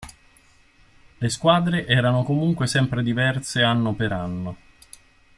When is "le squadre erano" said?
1.19-2.23